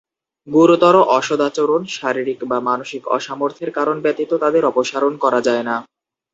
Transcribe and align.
গুরুতর 0.47 0.95
অসদাচরণ, 1.17 1.81
শারীরিক 1.95 2.39
বা 2.45 2.57
মানসিক 2.69 3.03
অসামর্থ্যের 3.17 3.71
কারণ 3.77 3.95
ব্যতীত 4.03 4.31
তাদের 4.43 4.63
অপসারণ 4.65 5.13
করা 5.23 5.39
যায় 5.47 5.63
না। 5.63 5.75